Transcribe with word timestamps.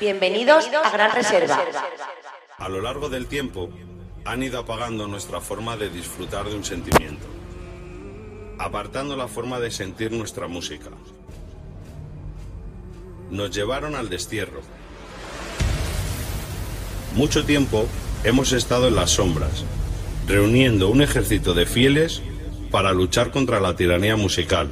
Bienvenidos 0.00 0.66
a 0.82 0.90
Gran 0.90 1.12
Reserva. 1.12 1.62
A 2.58 2.68
lo 2.68 2.80
largo 2.80 3.08
del 3.08 3.26
tiempo, 3.26 3.70
han 4.24 4.42
ido 4.42 4.58
apagando 4.58 5.06
nuestra 5.06 5.40
forma 5.40 5.76
de 5.76 5.88
disfrutar 5.88 6.46
de 6.48 6.56
un 6.56 6.64
sentimiento, 6.64 7.26
apartando 8.58 9.16
la 9.16 9.28
forma 9.28 9.60
de 9.60 9.70
sentir 9.70 10.10
nuestra 10.10 10.48
música. 10.48 10.90
Nos 13.30 13.50
llevaron 13.52 13.94
al 13.94 14.08
destierro. 14.08 14.62
Mucho 17.14 17.44
tiempo 17.44 17.86
hemos 18.24 18.52
estado 18.52 18.88
en 18.88 18.96
las 18.96 19.10
sombras, 19.10 19.64
reuniendo 20.26 20.88
un 20.88 21.02
ejército 21.02 21.54
de 21.54 21.66
fieles 21.66 22.20
para 22.72 22.92
luchar 22.92 23.30
contra 23.30 23.60
la 23.60 23.76
tiranía 23.76 24.16
musical. 24.16 24.70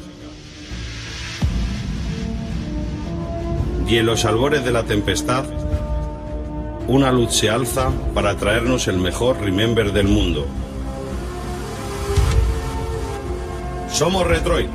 Y 3.86 3.98
en 3.98 4.06
los 4.06 4.24
albores 4.24 4.64
de 4.64 4.72
la 4.72 4.84
tempestad, 4.84 5.44
una 6.88 7.12
luz 7.12 7.34
se 7.34 7.50
alza 7.50 7.90
para 8.14 8.36
traernos 8.36 8.88
el 8.88 8.98
mejor 8.98 9.40
Remember 9.40 9.92
del 9.92 10.08
mundo. 10.08 10.46
Somos 13.90 14.26
Retroid. 14.26 14.68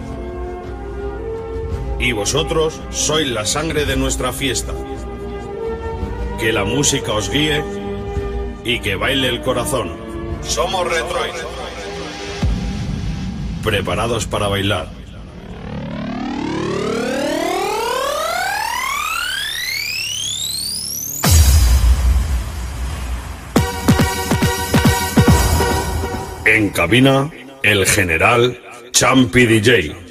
Y 1.99 2.11
vosotros 2.11 2.79
sois 2.91 3.27
la 3.27 3.45
sangre 3.45 3.85
de 3.85 3.97
nuestra 3.97 4.31
fiesta. 4.31 4.73
Que 6.39 6.53
la 6.53 6.63
música 6.63 7.13
os 7.13 7.29
guíe 7.29 7.63
y 8.63 8.79
que 8.79 8.95
baile 8.95 9.29
el 9.29 9.41
corazón. 9.41 9.91
Somos 10.41 10.85
Retroid. 10.85 11.33
Preparados 13.63 14.27
para 14.27 14.47
bailar. 14.47 14.96
En 26.47 26.69
cabina, 26.69 27.29
el 27.61 27.85
general 27.85 28.57
Champi 28.91 29.45
DJ. 29.45 30.06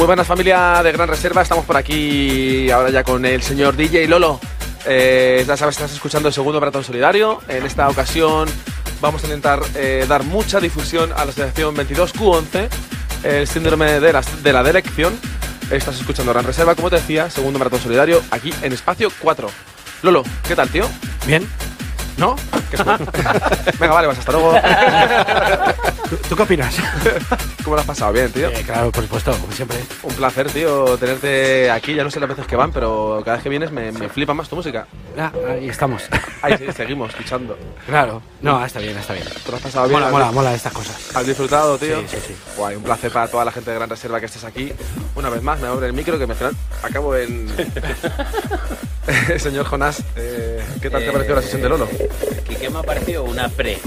Muy 0.00 0.06
buenas 0.06 0.26
familia 0.26 0.82
de 0.82 0.92
Gran 0.92 1.08
Reserva, 1.08 1.42
estamos 1.42 1.66
por 1.66 1.76
aquí 1.76 2.70
ahora 2.70 2.88
ya 2.88 3.04
con 3.04 3.22
el 3.26 3.42
señor 3.42 3.76
DJ 3.76 4.08
Lolo. 4.08 4.40
Eh, 4.86 5.44
ya 5.46 5.58
sabes, 5.58 5.76
estás 5.76 5.92
escuchando 5.92 6.28
el 6.28 6.32
segundo 6.32 6.58
maratón 6.58 6.82
solidario. 6.82 7.42
En 7.48 7.66
esta 7.66 7.86
ocasión 7.86 8.48
vamos 9.02 9.22
a 9.22 9.26
intentar 9.26 9.60
eh, 9.74 10.06
dar 10.08 10.24
mucha 10.24 10.58
difusión 10.58 11.12
a 11.12 11.16
la 11.16 11.32
asociación 11.32 11.76
22Q11, 11.76 12.68
el 13.24 13.46
síndrome 13.46 14.00
de 14.00 14.10
la, 14.10 14.22
de 14.42 14.52
la 14.54 14.62
delección. 14.62 15.12
Estás 15.70 16.00
escuchando 16.00 16.32
Gran 16.32 16.46
Reserva, 16.46 16.74
como 16.74 16.88
te 16.88 16.96
decía, 16.96 17.28
segundo 17.28 17.58
maratón 17.58 17.80
solidario, 17.80 18.22
aquí 18.30 18.54
en 18.62 18.72
Espacio 18.72 19.10
4. 19.20 19.50
Lolo, 20.00 20.22
¿qué 20.48 20.56
tal, 20.56 20.70
tío? 20.70 20.88
Bien. 21.26 21.46
¿No? 22.16 22.36
Venga, 23.78 23.94
vale, 23.94 24.06
vas 24.06 24.18
hasta 24.18 24.32
luego. 24.32 24.54
¿Tú, 26.08 26.16
tú 26.28 26.36
qué 26.36 26.42
opinas? 26.42 26.74
¿Cómo 27.64 27.76
lo 27.76 27.80
has 27.80 27.86
pasado? 27.86 28.12
Bien, 28.12 28.30
tío. 28.32 28.48
Eh, 28.48 28.62
claro, 28.64 28.90
por 28.90 29.02
supuesto, 29.04 29.32
como 29.32 29.52
siempre. 29.52 29.78
Un 30.02 30.14
placer, 30.14 30.50
tío, 30.50 30.96
tenerte 30.98 31.70
aquí. 31.70 31.94
Ya 31.94 32.04
no 32.04 32.10
sé 32.10 32.18
las 32.20 32.28
veces 32.28 32.46
que 32.46 32.56
van, 32.56 32.72
pero 32.72 33.20
cada 33.24 33.36
vez 33.36 33.42
que 33.42 33.48
vienes 33.48 33.70
me, 33.70 33.92
me 33.92 34.08
flipa 34.08 34.34
más 34.34 34.48
tu 34.48 34.56
música. 34.56 34.86
Ah, 35.18 35.30
ahí 35.50 35.68
estamos. 35.68 36.02
Ahí 36.42 36.56
sí, 36.58 36.66
seguimos 36.74 37.14
fichando. 37.14 37.58
Claro. 37.86 38.22
No, 38.40 38.64
está 38.64 38.78
bien, 38.80 38.96
está 38.96 39.12
bien. 39.12 39.26
¿Te 39.44 39.50
lo 39.50 39.56
has 39.56 39.62
pasado 39.62 39.88
bien? 39.88 39.94
Mola, 40.00 40.06
¿Has- 40.06 40.12
mola, 40.12 40.32
mola 40.32 40.54
estas 40.54 40.72
cosas. 40.72 41.14
¿Has 41.14 41.26
disfrutado, 41.26 41.76
tío? 41.78 42.00
Sí, 42.00 42.06
sí, 42.08 42.16
sí. 42.28 42.36
Guay, 42.56 42.76
un 42.76 42.82
placer 42.82 43.12
para 43.12 43.28
toda 43.28 43.44
la 43.44 43.52
gente 43.52 43.70
de 43.70 43.76
Gran 43.76 43.90
Reserva 43.90 44.20
que 44.20 44.26
estés 44.26 44.44
aquí. 44.44 44.72
Una 45.14 45.28
vez 45.28 45.42
más, 45.42 45.60
me 45.60 45.68
abre 45.68 45.86
el 45.86 45.92
micro 45.92 46.18
que 46.18 46.26
me 46.26 46.34
final 46.34 46.54
acabo 46.82 47.14
en. 47.16 47.48
Señor 49.38 49.66
Jonás, 49.66 50.02
eh, 50.16 50.62
¿qué 50.80 50.88
tal 50.90 51.02
te 51.02 51.08
ha 51.08 51.12
parecido 51.12 51.36
la 51.36 51.42
sesión 51.42 51.62
de 51.62 51.68
Lolo? 51.68 51.88
¿Qué, 52.46 52.59
qué 52.60 52.70
me 52.70 52.78
ha 52.78 52.82
parecido? 52.82 53.24
Una 53.24 53.48
pre. 53.48 53.78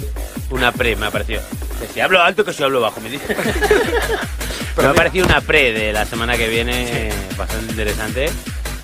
Una 0.49 0.71
pre 0.71 0.95
me 0.95 1.05
ha 1.05 1.11
parecido. 1.11 1.41
Que 1.79 1.87
si 1.87 2.01
hablo 2.01 2.21
alto, 2.21 2.43
que 2.43 2.53
si 2.53 2.63
hablo 2.63 2.81
bajo, 2.81 2.99
me 2.99 3.09
dice. 3.09 3.35
me 4.77 4.85
ha 4.85 4.93
parecido 4.93 5.25
una 5.25 5.41
pre 5.41 5.71
de 5.71 5.93
la 5.93 6.05
semana 6.05 6.35
que 6.35 6.49
viene 6.49 7.11
bastante 7.37 7.71
interesante. 7.71 8.29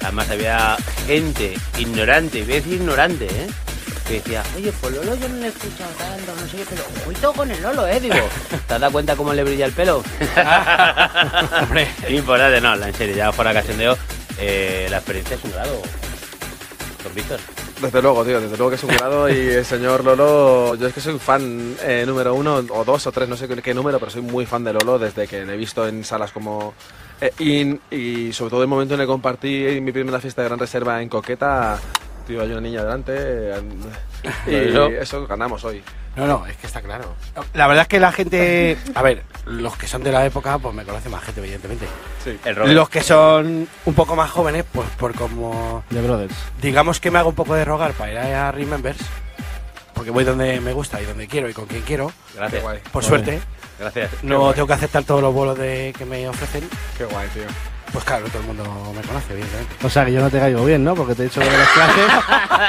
Además 0.02 0.30
había 0.30 0.78
gente 1.08 1.58
ignorante, 1.78 2.44
voy 2.44 2.54
a 2.54 2.56
decir 2.56 2.74
ignorante, 2.74 3.26
¿eh? 3.26 3.48
Que 4.08 4.14
decía, 4.16 4.44
oye, 4.56 4.72
pues 4.80 4.96
Lolo 4.96 5.16
yo 5.16 5.28
no 5.28 5.36
le 5.36 5.48
he 5.48 5.50
escuchado 5.50 5.92
tanto, 5.92 6.34
no 6.36 6.48
sé 6.48 6.58
qué, 6.58 6.66
pero 6.70 6.84
ojito 7.06 7.34
con 7.34 7.52
el 7.52 7.62
Lolo, 7.62 7.86
¿eh? 7.86 8.00
Digo, 8.00 8.16
¿te 8.68 8.74
has 8.74 8.80
dado 8.80 8.92
cuenta 8.92 9.16
cómo 9.16 9.34
le 9.34 9.44
brilla 9.44 9.66
el 9.66 9.74
pelo? 9.74 9.98
Hombre. 11.62 11.88
Importante, 12.08 12.62
no, 12.62 12.76
en 12.76 12.94
serio, 12.94 13.16
ya 13.16 13.32
fuera 13.32 13.54
cachondeo, 13.54 13.98
eh, 14.40 14.88
la 14.90 14.98
experiencia 14.98 15.36
es 15.36 15.44
un 15.44 15.52
grado. 15.52 15.82
Don 17.04 17.14
Víctor. 17.14 17.40
Desde 17.82 18.02
luego, 18.02 18.26
tío, 18.26 18.42
desde 18.42 18.58
luego 18.58 18.70
que 18.72 18.76
es 18.76 18.84
un 18.84 18.90
grado 18.90 19.30
y 19.30 19.38
el 19.38 19.64
señor 19.64 20.04
Lolo, 20.04 20.76
yo 20.76 20.88
es 20.88 20.94
que 20.94 21.00
soy 21.00 21.18
fan 21.18 21.76
eh, 21.82 22.04
número 22.06 22.34
uno 22.34 22.56
o 22.56 22.84
dos 22.84 23.08
o 23.08 23.12
tres, 23.12 23.30
no 23.30 23.38
sé 23.38 23.48
qué, 23.48 23.74
número, 23.74 24.00
pero 24.00 24.12
soy 24.12 24.22
muy 24.22 24.46
fan 24.46 24.66
de 24.66 24.74
Lolo 24.74 25.00
desde 25.00 25.28
que 25.28 25.46
le 25.46 25.54
he 25.54 25.58
visto 25.58 25.88
en 25.88 26.04
salas 26.04 26.34
como 26.34 26.74
eh, 27.22 27.32
IN 27.40 27.80
y 27.90 28.34
sobre 28.34 28.50
todo 28.50 28.62
el 28.64 28.68
momento 28.68 28.96
en 28.96 29.00
el 29.00 29.06
que 29.06 29.12
compartí 29.12 29.80
mi 29.82 29.94
primera 29.94 30.20
fiesta 30.20 30.42
de 30.42 30.50
gran 30.50 30.60
reserva 30.60 31.02
en 31.02 31.08
Coqueta, 31.08 31.80
tío, 32.28 32.42
hay 32.42 32.52
una 32.52 32.60
niña 32.60 32.84
delante 32.84 33.14
eh, 33.16 33.62
y 34.46 34.94
eso 34.96 35.26
ganamos 35.26 35.64
hoy. 35.64 35.82
No, 36.20 36.28
no, 36.28 36.46
es 36.46 36.58
que 36.58 36.68
está 36.68 36.82
claro. 36.82 37.16
La 37.54 37.68
verdad 37.68 37.84
es 37.84 37.88
que 37.88 38.00
la 38.00 38.12
gente. 38.12 38.78
A 38.94 39.02
ver, 39.02 39.24
los 39.46 39.78
que 39.78 39.88
son 39.88 40.04
de 40.04 40.12
la 40.12 40.26
época, 40.26 40.58
pues 40.60 40.76
me 40.76 40.84
conocen 40.84 41.12
más 41.12 41.24
gente, 41.24 41.40
evidentemente. 41.40 41.86
Sí. 42.24 42.38
El 42.44 42.58
Robert. 42.58 42.74
Los 42.74 42.90
que 42.90 43.02
son 43.02 43.70
un 43.86 43.94
poco 43.94 44.18
más 44.18 44.30
jóvenes, 44.30 44.66
pues 44.72 44.90
por 44.98 45.16
como. 45.16 45.84
The 45.90 46.02
Brothers. 46.02 46.36
Digamos 46.62 47.00
que 47.00 47.10
me 47.10 47.20
hago 47.20 47.30
un 47.30 47.36
poco 47.36 47.56
de 47.56 47.64
rogar 47.64 47.94
para 47.94 48.12
ir 48.12 48.18
a 48.18 48.52
Remembers. 48.52 49.00
Porque 49.94 50.12
voy 50.12 50.26
donde 50.26 50.60
me 50.60 50.74
gusta 50.74 51.02
y 51.02 51.06
donde 51.06 51.28
quiero 51.28 51.50
y 51.50 51.54
con 51.54 51.66
quien 51.66 51.84
quiero. 51.84 52.12
Gracias. 52.36 52.64
Por 52.92 53.04
suerte. 53.04 53.40
Gracias. 53.80 54.12
No 54.24 54.54
tengo 54.54 54.68
que 54.68 54.74
aceptar 54.74 55.04
todos 55.04 55.22
los 55.22 55.34
bolos 55.34 55.58
de, 55.58 55.94
que 55.98 56.04
me 56.04 56.28
ofrecen. 56.28 56.68
qué 56.98 57.06
guay, 57.06 57.30
tío. 57.30 57.44
Pues 57.92 58.06
claro, 58.06 58.26
todo 58.28 58.40
el 58.42 58.46
mundo 58.48 58.94
me 58.96 59.02
conoce, 59.02 59.34
evidentemente. 59.34 59.76
O 59.84 59.90
sea, 59.90 60.06
que 60.06 60.12
yo 60.14 60.22
no 60.22 60.30
te 60.30 60.40
caigo 60.40 60.64
bien, 60.64 60.84
¿no? 60.84 60.94
Porque 60.96 61.16
te 61.16 61.24
he 61.24 61.26
dicho 61.26 61.40
de 61.40 61.46
las 61.58 61.68
clases. 61.70 62.06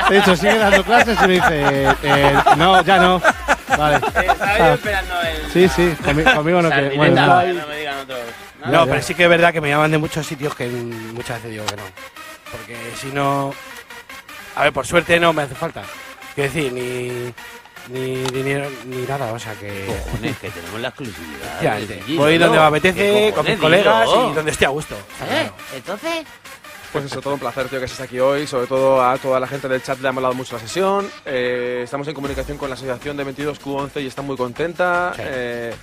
Te 0.08 0.14
he 0.14 0.16
dicho, 0.18 0.36
sigue 0.36 0.58
dando 0.58 0.82
clases 0.84 1.18
y 1.22 1.26
me 1.26 1.32
dice, 1.34 1.96
eh, 2.02 2.34
no, 2.56 2.82
ya 2.82 2.96
no. 2.98 3.20
Vale. 3.76 3.96
estaba 3.96 4.58
yo 4.58 4.74
esperando 4.74 5.14
el. 5.22 5.50
Sí, 5.52 5.68
sí, 5.68 5.94
conmi- 6.02 6.34
conmigo 6.34 6.62
no 6.62 6.68
que. 6.70 6.74
Sardineta, 6.74 6.96
Bueno, 6.98 7.14
nada. 7.14 7.44
no 7.52 7.66
me 7.66 7.76
digan 7.76 7.98
otros. 7.98 8.18
No, 8.66 8.86
pero 8.86 9.02
sí 9.02 9.14
que 9.14 9.24
es 9.24 9.28
verdad 9.28 9.52
que 9.52 9.60
me 9.60 9.68
llaman 9.68 9.90
de 9.90 9.98
muchos 9.98 10.26
sitios 10.26 10.54
que 10.54 10.66
muchas 10.68 11.36
veces 11.36 11.50
digo 11.50 11.66
que 11.66 11.76
no. 11.76 11.82
Porque 12.50 12.76
si 13.00 13.08
no. 13.08 13.54
A 14.56 14.64
ver, 14.64 14.72
por 14.72 14.86
suerte 14.86 15.20
no 15.20 15.32
me 15.32 15.42
hace 15.42 15.54
falta. 15.54 15.82
Quiero 16.34 16.52
decir, 16.52 16.72
ni. 16.72 17.32
Ni 17.88 18.16
dinero 18.24 18.68
ni 18.86 18.98
nada, 19.06 19.32
o 19.32 19.38
sea 19.38 19.54
que. 19.54 19.86
Cojones, 19.86 20.36
que 20.38 20.50
tenemos 20.50 20.80
la 20.80 20.88
exclusividad. 20.88 21.60
Ya, 21.62 21.72
allí, 21.74 22.16
voy 22.16 22.38
¿no? 22.38 22.46
donde 22.46 22.58
me 22.58 22.80
¿Qué 22.80 22.88
apetece, 22.90 23.32
con 23.34 23.46
mis 23.46 23.58
colegas 23.58 24.08
y 24.08 24.34
donde 24.34 24.50
esté 24.52 24.66
a 24.66 24.68
gusto. 24.68 24.94
¿Eh? 25.30 25.50
Entonces. 25.74 26.24
Pues 26.92 27.04
eso, 27.04 27.20
todo 27.20 27.34
un 27.34 27.40
placer, 27.40 27.68
tío, 27.68 27.78
que 27.78 27.84
estés 27.84 28.00
aquí 28.00 28.18
hoy. 28.18 28.46
Sobre 28.48 28.66
todo 28.66 29.00
a 29.00 29.16
toda 29.18 29.38
la 29.38 29.46
gente 29.46 29.68
del 29.68 29.80
chat 29.82 30.00
le 30.00 30.08
ha 30.08 30.12
molado 30.12 30.34
mucho 30.34 30.54
la 30.56 30.60
sesión. 30.60 31.08
Eh, 31.24 31.82
estamos 31.84 32.06
en 32.08 32.14
comunicación 32.14 32.58
con 32.58 32.68
la 32.68 32.74
asociación 32.74 33.16
de 33.16 33.24
22Q11 33.26 34.02
y 34.02 34.06
está 34.08 34.22
muy 34.22 34.36
contenta. 34.36 35.12
Sí. 35.14 35.22
Eh, 35.24 35.74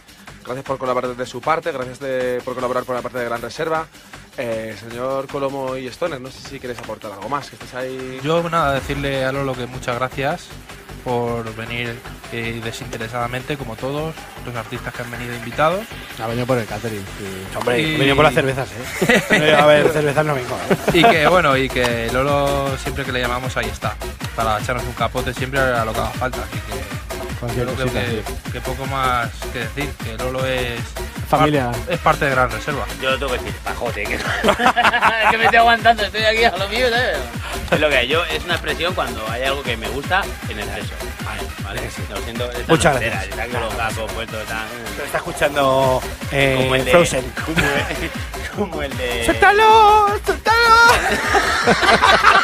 gracias 0.44 0.66
por 0.66 0.78
colaborar 0.78 1.16
de 1.16 1.26
su 1.26 1.40
parte, 1.40 1.72
gracias 1.72 2.00
de- 2.00 2.42
por 2.44 2.56
colaborar 2.56 2.84
por 2.84 2.96
la 2.96 3.02
parte 3.02 3.20
de 3.20 3.26
Gran 3.26 3.42
Reserva. 3.42 3.88
Eh, 4.38 4.76
señor 4.80 5.28
Colomo 5.28 5.78
y 5.78 5.88
Stoner, 5.88 6.20
no 6.22 6.30
sé 6.30 6.48
si 6.48 6.60
queréis 6.60 6.80
aportar 6.80 7.12
algo 7.14 7.28
más, 7.30 7.50
que 7.50 7.56
estáis 7.56 7.74
ahí. 7.74 8.20
Yo, 8.22 8.48
nada, 8.50 8.74
decirle 8.74 9.24
a 9.26 9.32
Lolo 9.32 9.54
que 9.56 9.66
muchas 9.66 9.96
gracias 9.96 10.48
por 11.08 11.56
venir 11.56 11.98
eh, 12.34 12.60
desinteresadamente, 12.62 13.56
como 13.56 13.78
todos 13.78 14.14
los 14.46 14.54
artistas 14.56 14.94
que 14.94 15.04
han 15.04 15.10
venido 15.12 15.34
invitados. 15.36 15.86
Ha 16.22 16.28
venido 16.28 16.46
por 16.46 16.58
el 16.58 16.66
catering. 16.66 17.02
Hombre, 17.58 17.82
Y- 17.82 17.96
he 17.96 17.98
venido 17.98 18.16
por 18.18 18.26
las 18.26 18.34
cervezas, 18.34 18.68
¿eh? 19.08 19.24
No, 19.40 19.58
a 19.64 19.66
ver, 19.66 19.88
cervezas 19.94 20.26
no 20.26 20.36
vengo. 20.36 20.58
¿eh? 20.70 20.76
Y 21.00 21.04
que 21.06 21.28
bueno, 21.28 21.56
y 21.56 21.70
que 21.70 22.10
Lolo 22.12 22.78
siempre 22.84 23.06
que 23.06 23.14
le 23.14 23.22
llamamos 23.22 23.56
ahí 23.56 23.68
está. 23.70 23.96
Para 24.36 24.60
echarnos 24.60 24.84
un 24.86 24.92
capote 24.94 25.34
siempre 25.34 25.62
a 25.62 25.86
lo 25.86 25.94
que 25.94 26.00
haga 26.02 26.10
falta. 26.10 26.40
Así 26.44 26.60
que 26.60 27.17
yo 27.42 27.64
creo 27.64 27.76
cosita, 27.76 28.02
que, 28.52 28.62
poco 28.62 28.86
más 28.88 29.30
que 29.54 29.60
decir. 29.60 29.90
Que 30.04 30.18
Lolo 30.18 30.46
es 30.46 30.80
Familia. 31.30 31.72
par- 31.72 31.94
es 31.94 32.00
parte 32.00 32.26
de 32.26 32.32
Gran 32.32 32.50
Reserva. 32.52 32.86
Yo 33.02 33.12
lo 33.12 33.18
tengo 33.20 33.32
que 33.34 33.40
decir, 33.40 33.54
pajote, 33.64 34.04
que, 34.04 34.18
que 35.32 35.38
me 35.38 35.44
estoy 35.46 35.60
aguantando, 35.60 36.04
estoy 36.04 36.24
aquí 36.24 36.44
a 36.44 36.58
lo 36.58 36.68
mío, 36.70 36.90
¿sabes? 36.90 37.18
Es 37.72 37.80
lo 37.80 37.90
que 37.90 37.98
hay, 37.98 38.08
yo, 38.08 38.24
es 38.26 38.44
una 38.46 38.54
expresión 38.56 38.94
cuando 38.96 39.24
hay 39.30 39.44
algo 39.44 39.62
que 39.64 39.76
me 39.78 39.90
gusta 39.90 40.24
en. 40.50 40.58
Vale, 40.58 41.42
vale, 41.64 41.82
lo 42.10 42.18
siento. 42.22 42.50
esta 42.52 42.64
Muchas 42.72 42.94
no 42.94 43.00
entera, 43.02 43.16
gracias. 43.26 43.46
Está 43.48 43.60
colocado, 43.60 44.08
puesto, 44.08 44.42
está... 44.42 44.64
Pero 44.96 45.06
está 45.06 45.18
escuchando 45.18 46.02
eh, 46.32 46.56
Como 46.62 46.76
el 46.76 46.86
de... 46.86 46.92
Frozen. 46.92 47.34
Como 47.46 47.58
el, 47.60 48.12
como 48.70 48.82
el 48.84 48.98
de... 48.98 49.26
¡Suéltalo! 49.26 50.08
¡Suéltalo! 50.26 50.58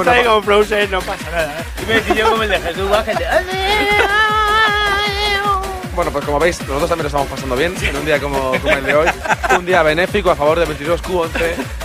Está 0.00 0.12
ahí 0.12 0.24
como 0.24 0.42
Frozen, 0.42 0.90
no 0.90 1.00
pasa 1.00 1.30
nada. 1.30 1.60
¿eh? 1.60 1.64
Y 1.82 2.12
me 2.12 2.16
yo 2.18 2.30
como 2.30 2.42
el 2.42 2.50
de 2.50 2.60
Jesús. 2.60 2.88
Bueno, 5.94 6.10
pues 6.10 6.26
como 6.26 6.38
veis, 6.38 6.60
nosotros 6.60 6.90
también 6.90 7.04
lo 7.04 7.08
estamos 7.08 7.26
pasando 7.28 7.56
bien 7.56 7.74
en 7.80 7.96
un 7.96 8.04
día 8.04 8.20
como, 8.20 8.50
como 8.60 8.68
el 8.76 8.84
de 8.84 8.94
hoy. 8.94 9.08
Un 9.58 9.64
día 9.64 9.82
benéfico 9.82 10.30
a 10.30 10.36
favor 10.36 10.58
de 10.58 10.66
22Q11. 10.66 11.30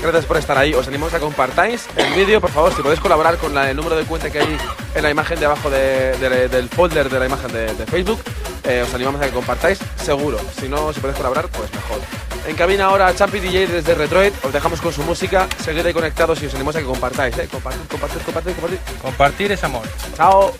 Gracias 0.02 0.26
por 0.26 0.36
estar 0.36 0.58
ahí. 0.58 0.74
Os 0.74 0.86
animamos 0.86 1.14
a 1.14 1.18
que 1.18 1.24
compartáis 1.24 1.88
el 1.96 2.12
vídeo. 2.14 2.42
Por 2.42 2.52
favor, 2.52 2.76
si 2.76 2.82
podéis 2.82 3.00
colaborar 3.00 3.38
con 3.38 3.56
la- 3.56 3.70
el 3.70 3.78
número 3.78 3.96
de 3.96 4.04
cuenta 4.04 4.30
que 4.30 4.40
hay 4.40 4.58
en 4.96 5.04
la 5.04 5.10
imagen 5.10 5.40
de 5.40 5.46
abajo 5.46 5.70
de- 5.70 6.18
de- 6.18 6.50
del 6.50 6.68
folder 6.68 7.10
de 7.10 7.20
la 7.20 7.26
imagen 7.26 7.54
de, 7.54 7.74
de 7.74 7.86
Facebook, 7.86 8.20
eh, 8.66 8.84
os 8.86 8.94
animamos 8.94 9.22
a 9.22 9.26
que 9.28 9.32
compartáis 9.32 9.80
seguro. 9.96 10.40
Si 10.60 10.68
no, 10.68 10.92
si 10.92 11.00
podéis 11.00 11.16
colaborar, 11.16 11.48
pues 11.48 11.74
mejor. 11.74 12.00
En 12.48 12.56
cabina 12.56 12.86
ahora 12.86 13.14
Champi 13.14 13.40
DJ 13.40 13.68
desde 13.68 13.96
Retroid. 13.96 14.34
Os 14.44 14.52
dejamos 14.52 14.82
con 14.82 14.92
su 14.92 15.04
música. 15.04 15.48
Seguid 15.64 15.86
ahí 15.86 15.94
conectados 15.94 16.42
y 16.42 16.48
os 16.48 16.54
animamos 16.54 16.76
a 16.76 16.80
que 16.80 16.86
compartáis. 16.86 17.38
¿eh? 17.38 17.48
Compartid, 17.52 17.88
compartid, 17.88 18.22
compartid, 18.22 18.54
compartid. 18.54 18.78
Compartir 19.02 19.52
es 19.52 19.64
amor. 19.64 19.84
Chao. 20.16 20.54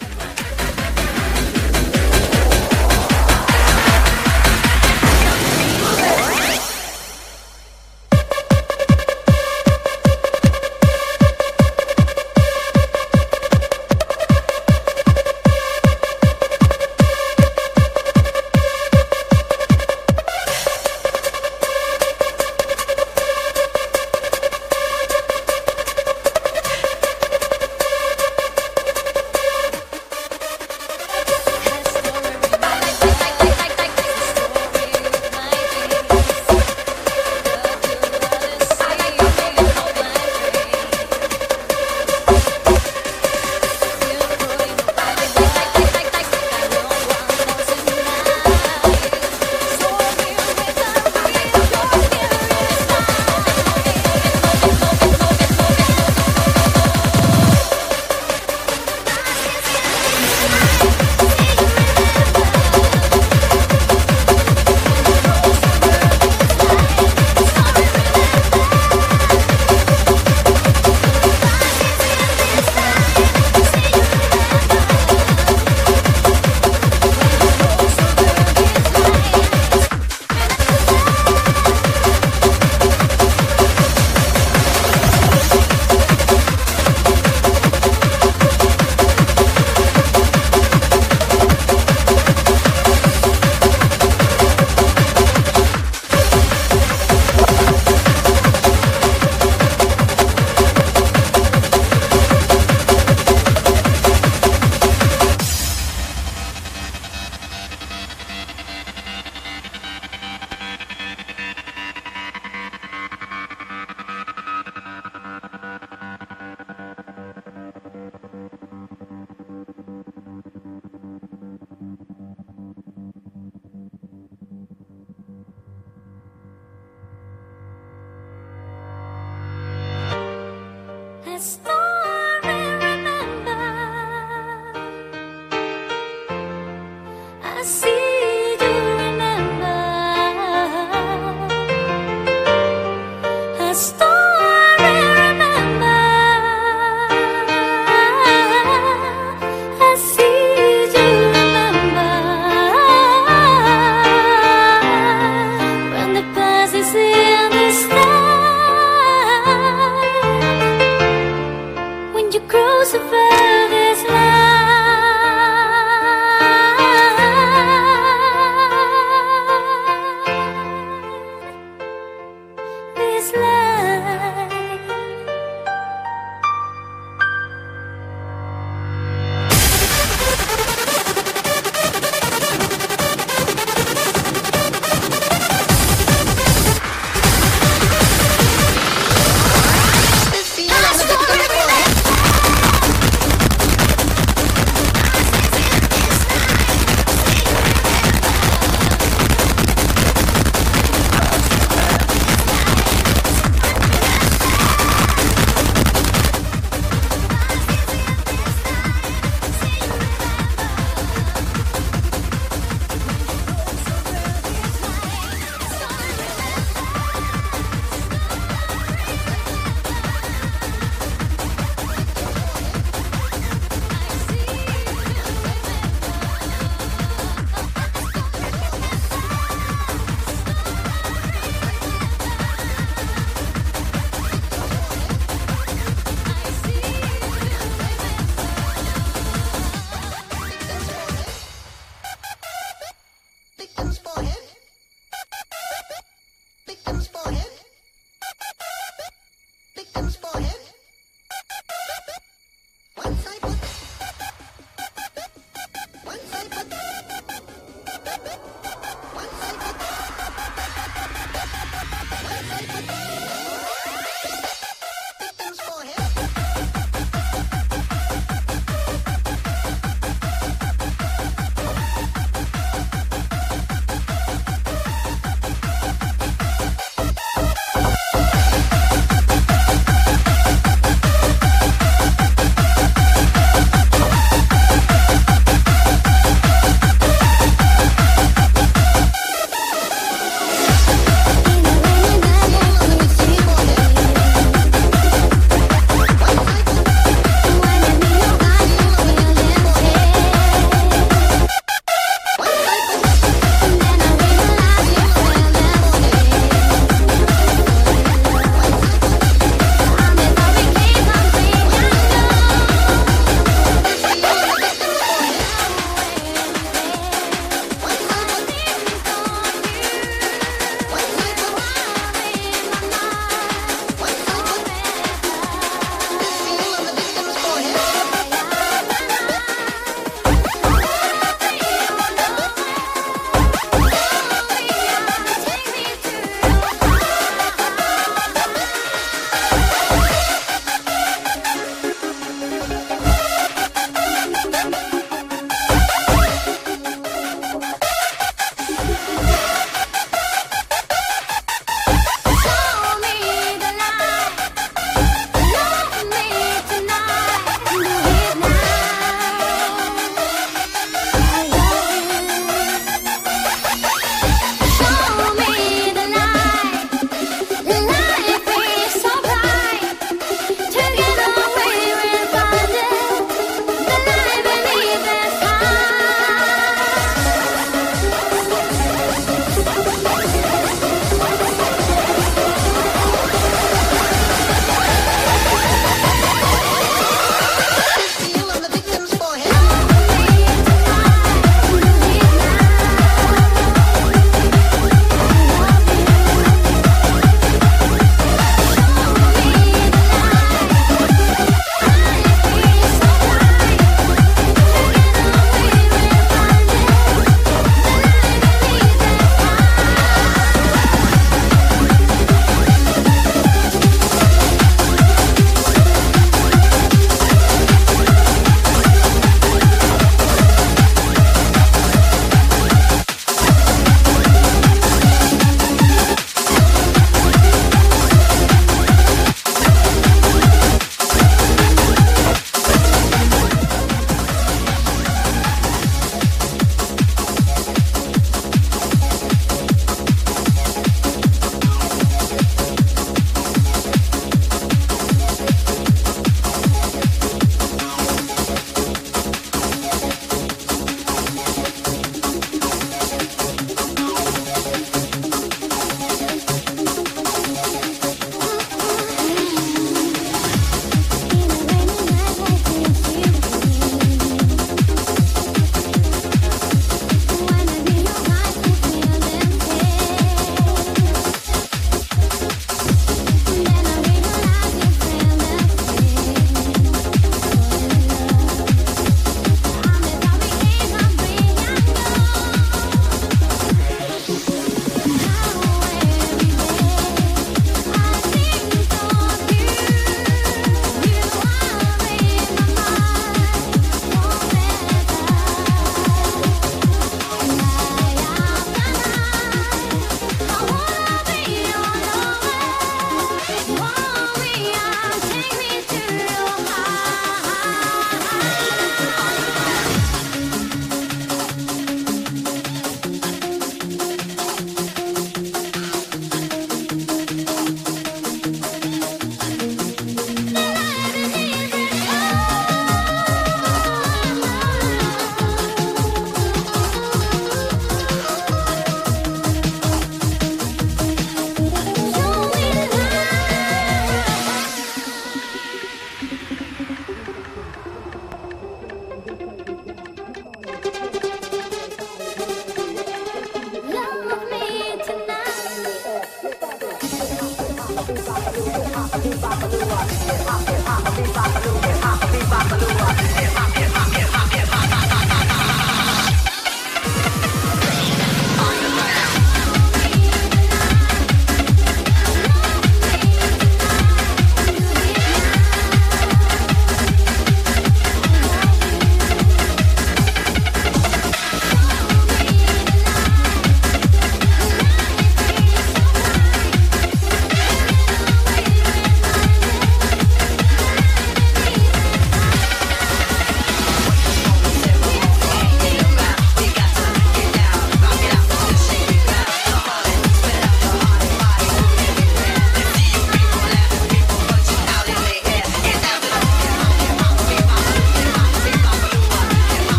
Cycle 253.16 253.61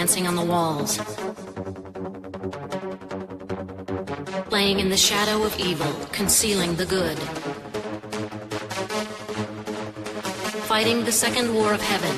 dancing 0.00 0.26
on 0.26 0.34
the 0.34 0.42
walls, 0.42 0.96
playing 4.48 4.80
in 4.80 4.88
the 4.88 4.96
shadow 4.96 5.42
of 5.42 5.54
evil, 5.60 5.92
concealing 6.10 6.74
the 6.76 6.86
good, 6.86 7.18
fighting 10.64 11.04
the 11.04 11.12
second 11.12 11.54
war 11.54 11.74
of 11.74 11.82
heaven. 11.82 12.16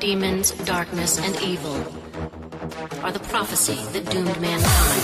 Demons, 0.00 0.52
darkness, 0.64 1.18
and 1.18 1.38
evil 1.42 1.76
are 3.04 3.12
the 3.12 3.24
prophecy 3.28 3.84
that 3.92 4.08
doomed 4.10 4.40
mankind. 4.40 5.02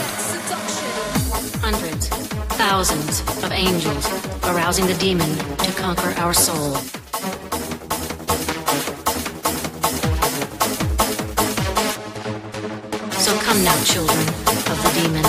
Hundreds, 1.60 2.08
thousands 2.56 3.20
of 3.44 3.52
angels 3.52 4.06
arousing 4.44 4.86
the 4.86 4.94
demon 4.94 5.36
to 5.58 5.72
conquer 5.72 6.14
our 6.16 6.32
soul. 6.32 6.78
So 13.26 13.36
come 13.38 13.64
now, 13.64 13.74
children 13.82 14.20
of 14.70 14.78
the 14.84 14.90
demon. 14.94 15.24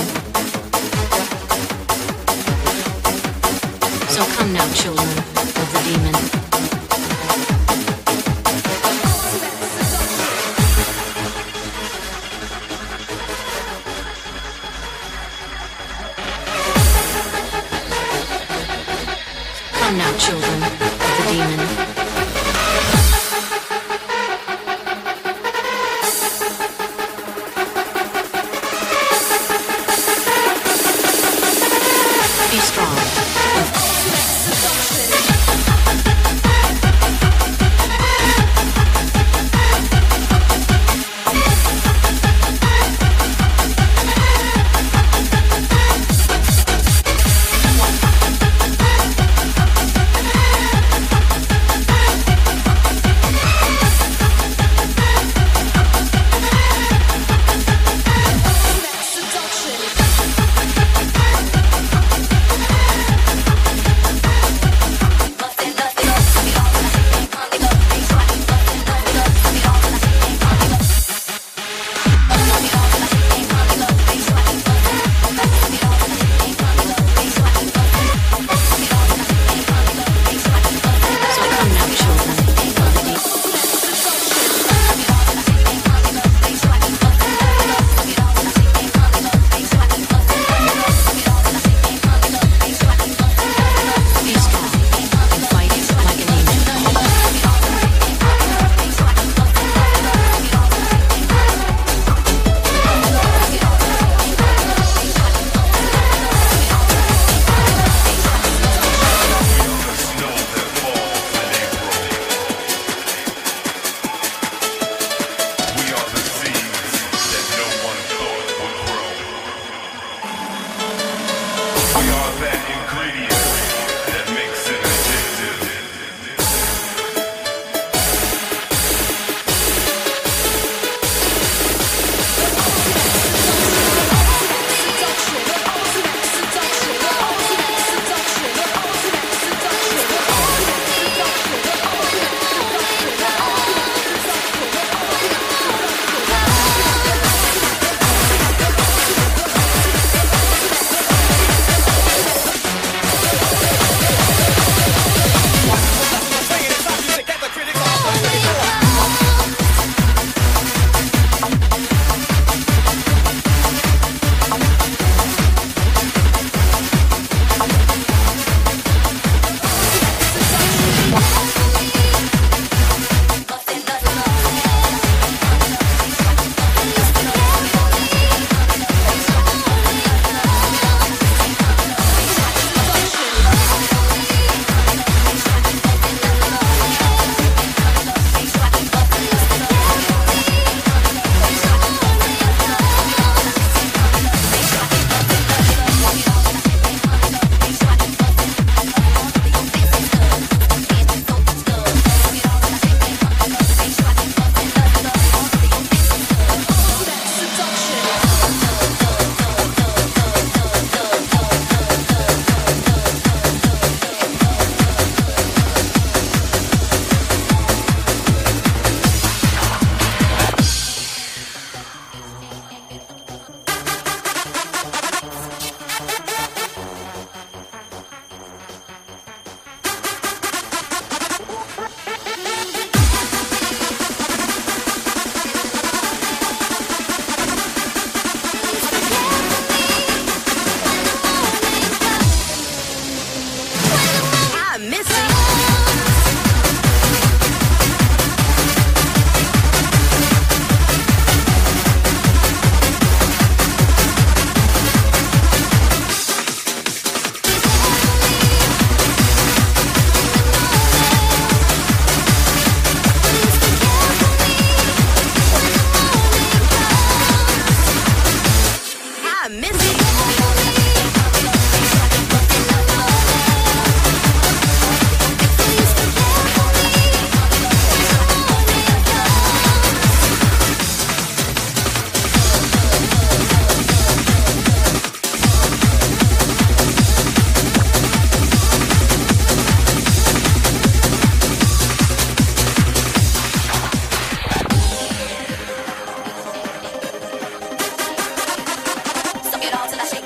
So 4.08 4.24
come 4.36 4.52
now, 4.52 4.72
children 4.72 5.08
of 5.08 5.72
the 5.72 5.80
demon. 5.84 6.67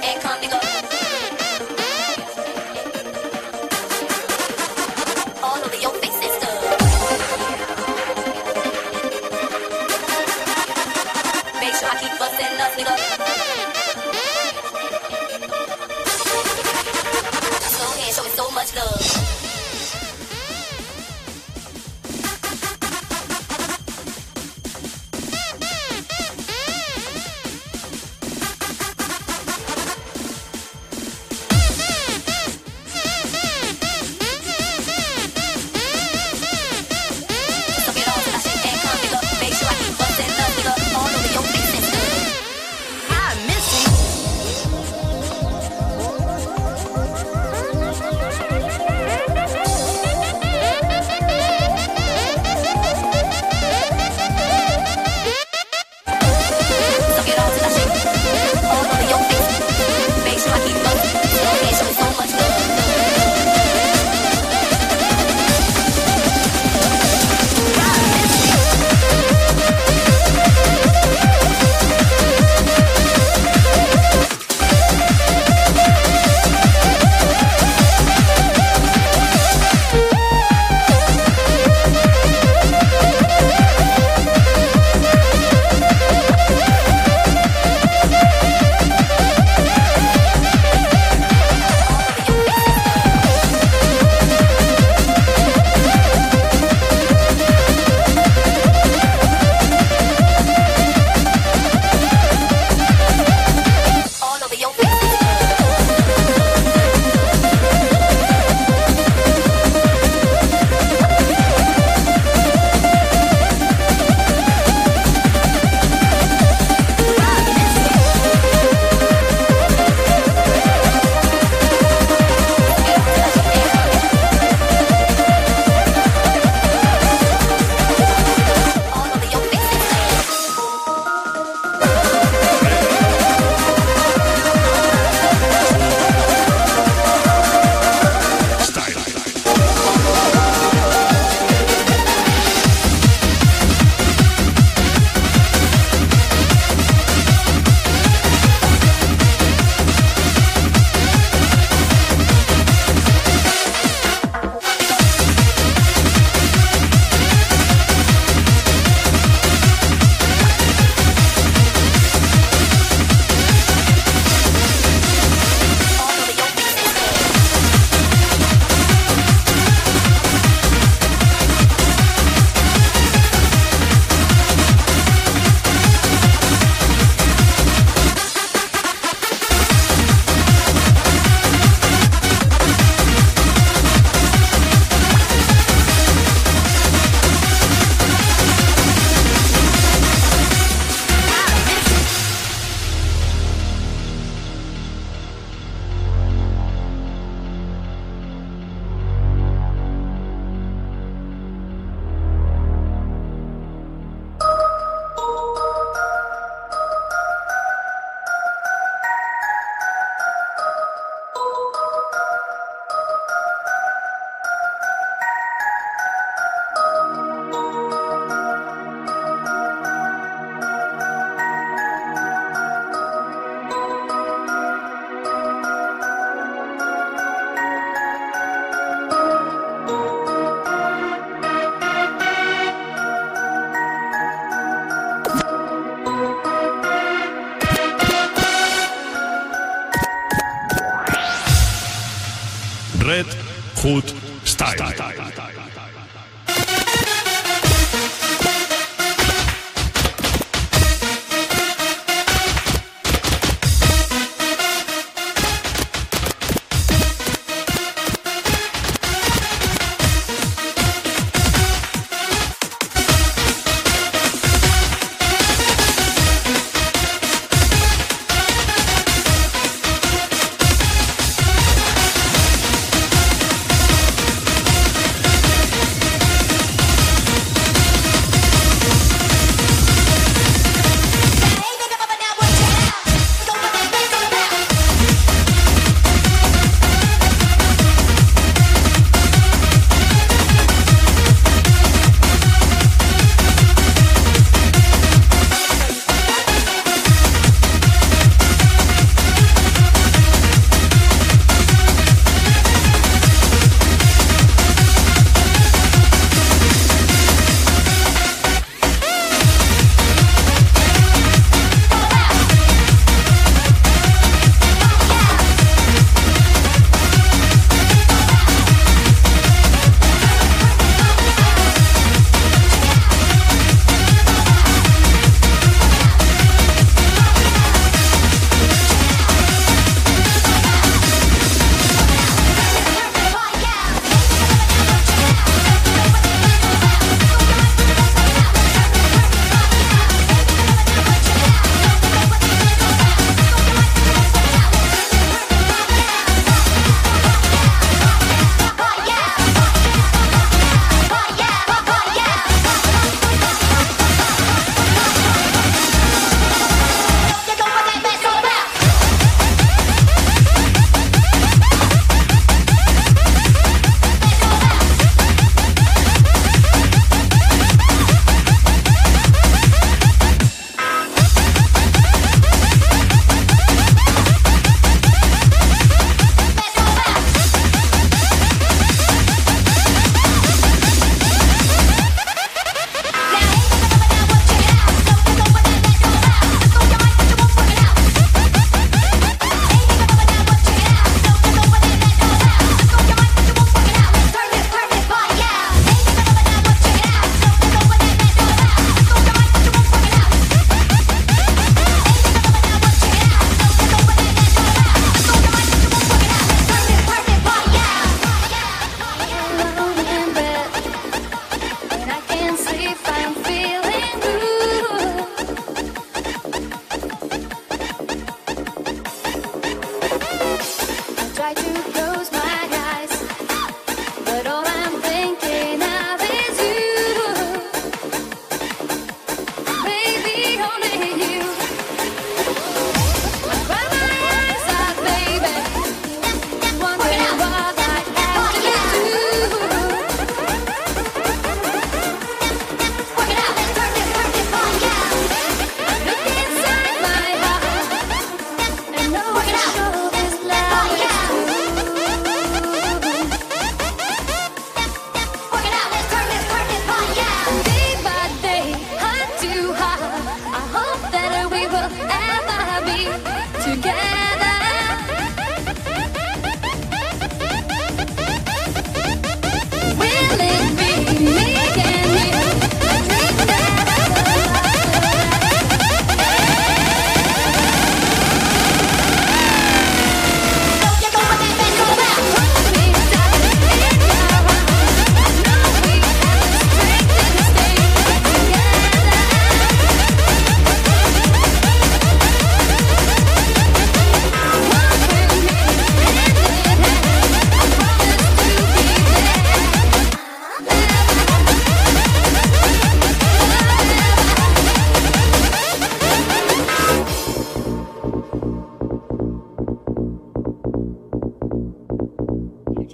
and 0.03 0.21
come 0.21 0.41
and 0.41 0.49
go. 0.49 0.72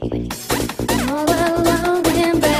All 0.00 1.24
alone 1.26 2.06
in 2.06 2.40
bed, 2.40 2.57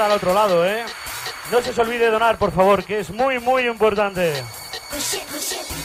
al 0.00 0.12
otro 0.12 0.34
lado, 0.34 0.66
¿eh? 0.66 0.84
No 1.50 1.62
se 1.62 1.70
os 1.70 1.78
olvide 1.78 2.10
donar, 2.10 2.36
por 2.38 2.52
favor, 2.52 2.84
que 2.84 3.00
es 3.00 3.10
muy, 3.10 3.38
muy 3.38 3.66
importante. 3.66 4.44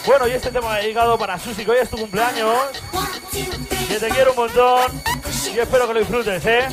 Bueno, 0.05 0.27
y 0.27 0.31
este 0.31 0.51
tema 0.51 0.79
llegado 0.81 1.17
para 1.17 1.39
Susi, 1.39 1.63
que 1.63 1.71
hoy 1.71 1.77
es 1.81 1.89
tu 1.89 1.97
cumpleaños. 1.97 2.55
Que 3.87 3.99
te 3.99 4.09
quiero 4.09 4.31
un 4.31 4.37
montón. 4.37 5.01
Y 5.53 5.59
espero 5.59 5.87
que 5.87 5.93
lo 5.93 5.99
disfrutes, 5.99 6.45
¿eh? 6.45 6.67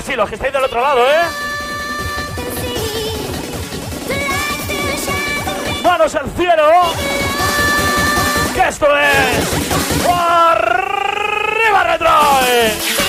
Ahora 0.00 0.12
sí, 0.12 0.16
los 0.16 0.28
que 0.28 0.34
estáis 0.36 0.52
del 0.52 0.64
otro 0.64 0.80
lado, 0.80 1.00
¿eh? 1.00 1.22
Manos 5.82 6.14
al 6.14 6.30
cielo. 6.30 6.70
Que 8.54 8.68
esto 8.68 8.86
es. 8.96 10.06
¡Arriba 10.08 11.84
Retroy! 11.84 12.99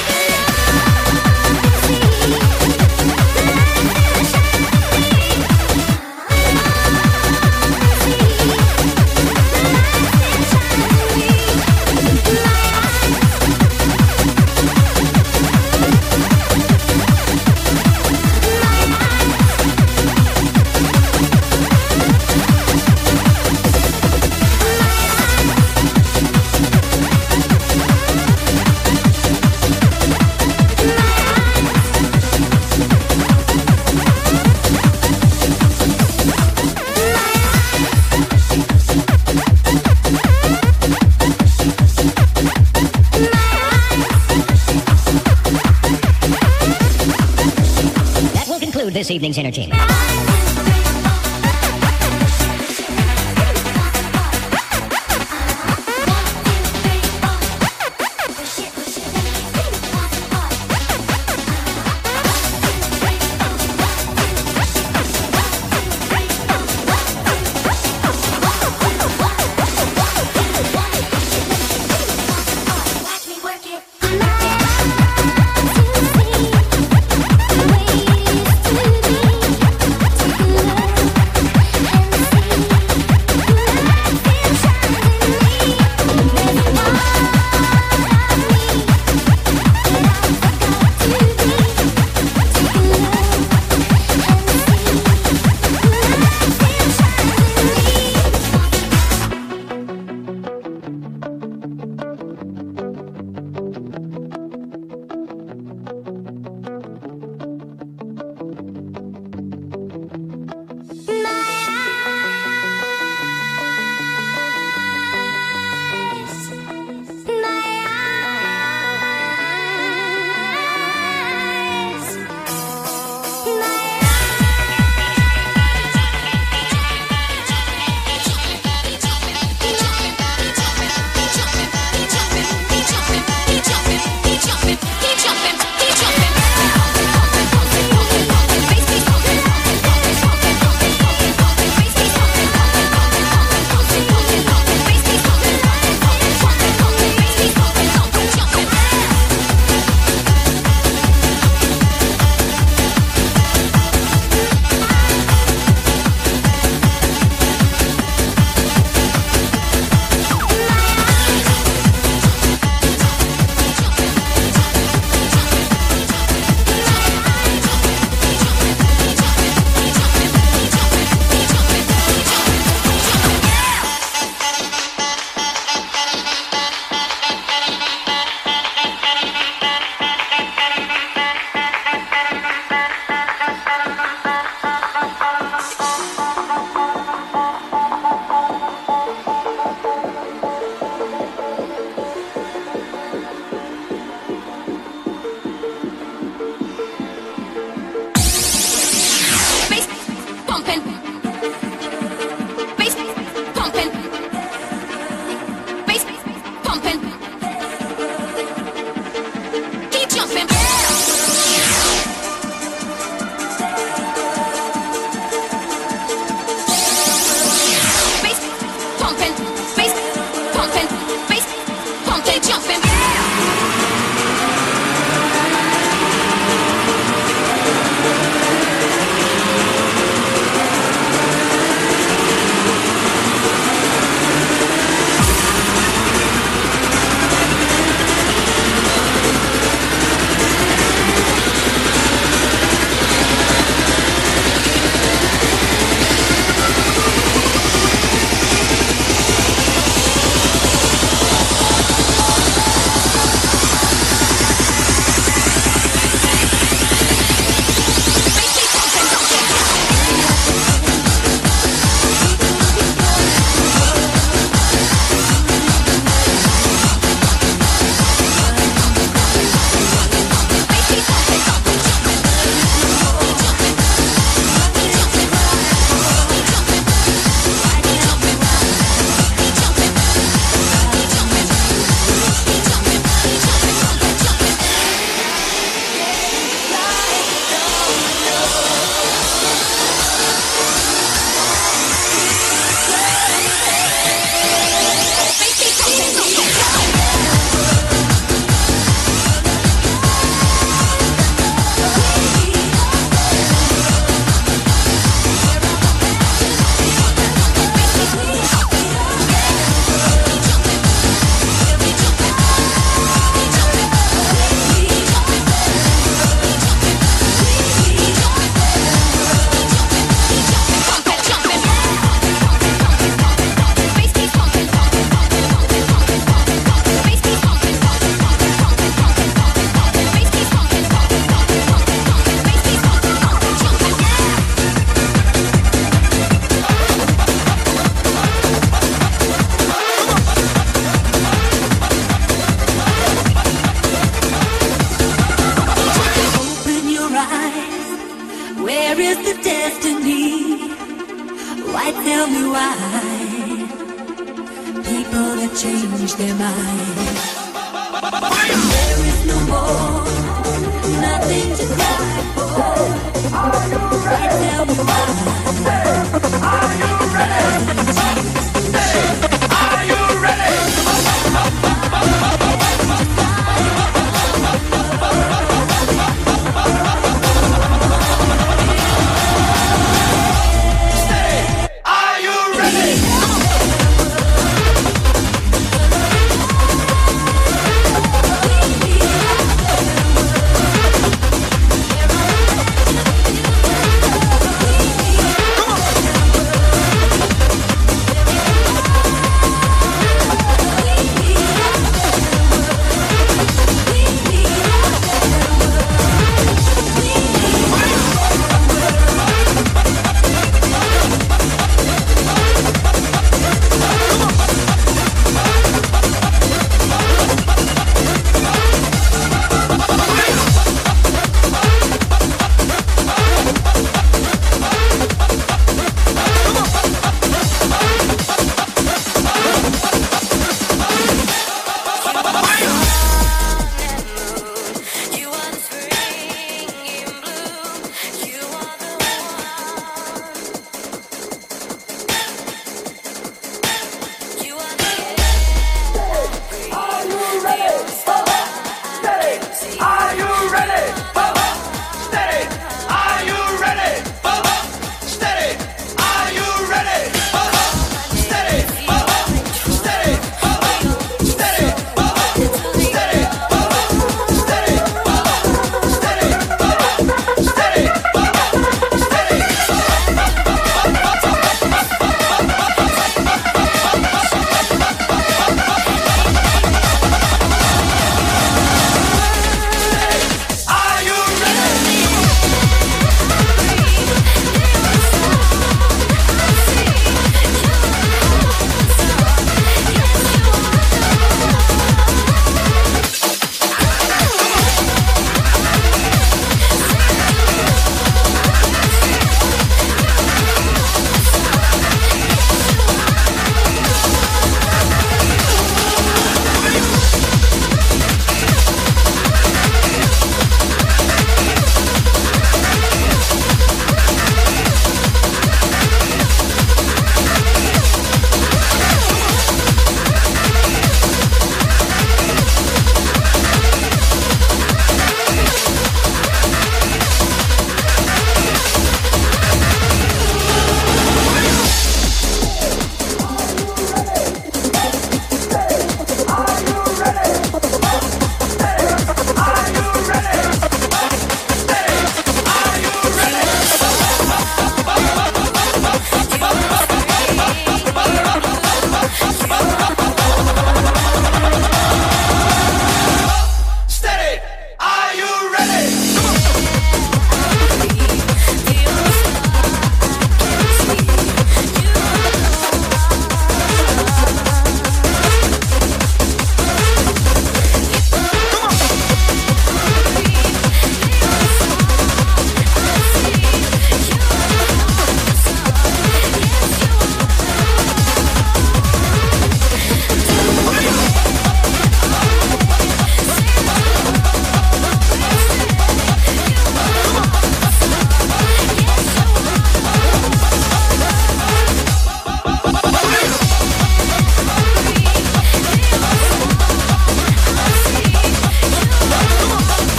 Evening's 49.12 49.38
entertainment. 49.38 49.91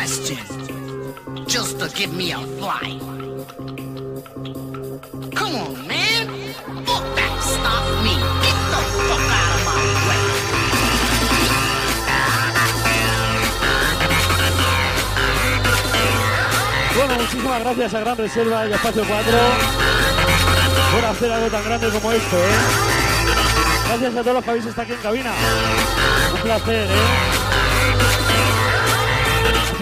Just 0.00 1.78
to 1.78 1.86
give 1.94 2.14
me 2.14 2.32
a 2.32 2.38
flight. 2.38 3.00
Come 5.34 5.54
on, 5.56 5.86
man. 5.86 6.26
Bueno, 16.96 17.14
muchísimas 17.16 17.60
gracias 17.60 17.94
a 17.94 18.00
Gran 18.00 18.16
Reserva 18.16 18.66
y 18.66 18.72
a 18.72 18.76
Espacio 18.76 19.04
4 19.06 19.32
por 20.94 21.04
hacer 21.04 21.30
algo 21.30 21.48
tan 21.48 21.64
grande 21.64 21.90
como 21.90 22.12
esto, 22.12 22.36
¿eh? 22.38 22.58
Gracias 23.88 24.16
a 24.16 24.20
todos 24.22 24.34
los 24.34 24.44
que 24.44 24.50
habéis 24.50 24.64
estado 24.64 24.82
aquí 24.82 24.92
en 24.92 25.00
cabina. 25.00 25.32
Un 26.32 26.40
placer, 26.40 26.88
¿eh? 26.90 27.39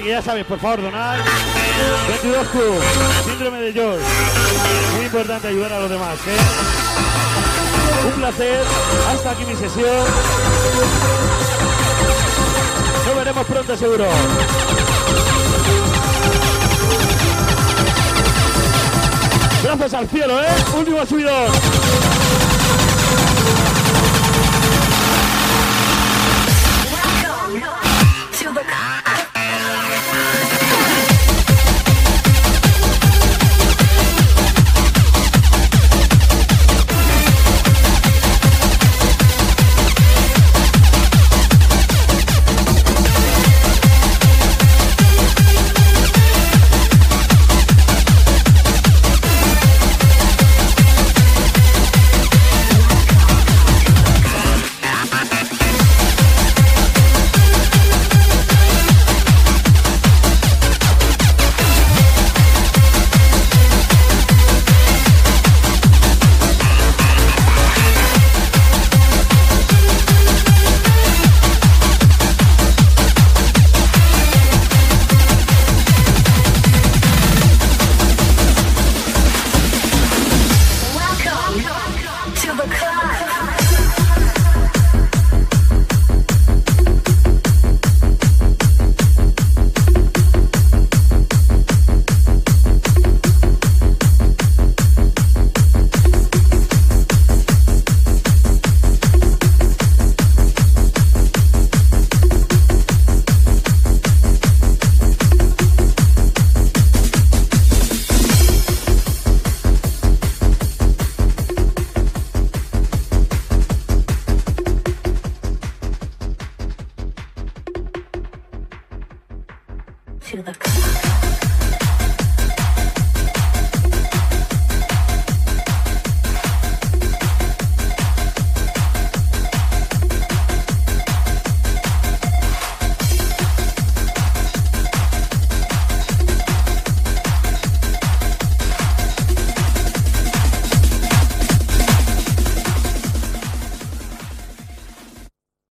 Que 0.08 0.12
ya 0.12 0.22
sabes, 0.22 0.46
por 0.46 0.58
favor, 0.58 0.80
donar. 0.80 1.18
22Q, 2.22 3.26
síndrome 3.26 3.60
de 3.60 3.72
George. 3.74 4.02
Muy 4.96 5.04
importante 5.04 5.48
ayudar 5.48 5.70
a 5.74 5.80
los 5.80 5.90
demás, 5.90 6.16
¿eh? 6.26 6.38
Un 8.06 8.12
placer. 8.12 8.64
Hasta 9.10 9.30
aquí 9.32 9.44
mi 9.44 9.54
sesión. 9.54 10.06
Nos 13.06 13.16
veremos 13.16 13.46
pronto, 13.46 13.76
seguro. 13.76 14.06
Brazos 19.62 19.92
al 19.92 20.08
cielo, 20.08 20.42
¿eh? 20.42 20.46
Último 20.74 21.04
subidón. 21.04 21.52